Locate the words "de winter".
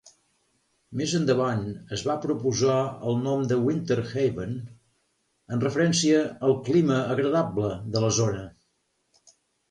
3.51-3.97